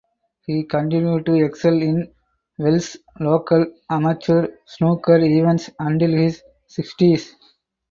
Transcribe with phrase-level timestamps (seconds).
[0.47, 2.11] He continued to excel in
[2.57, 7.35] Welsh local amateur snooker events until his sixties.